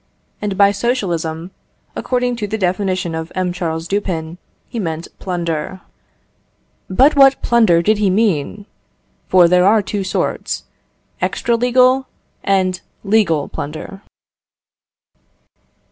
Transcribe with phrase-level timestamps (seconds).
[0.41, 1.51] And by socialism,
[1.95, 3.53] according to the definition of M.
[3.53, 5.81] Charles Dupin, he meant plunder.
[6.89, 8.65] But what plunder did he mean?
[9.27, 10.63] For there are two sorts
[11.21, 12.07] extra legal
[12.43, 14.01] and legal plunder.